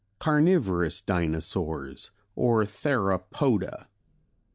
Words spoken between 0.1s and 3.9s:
Carnivorous Dinosaurs or Theropoda.